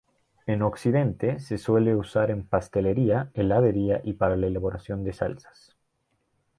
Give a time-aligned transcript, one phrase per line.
[0.47, 5.77] En Occidente se suele usar en pastelería, heladería y para la elaboración de salsas.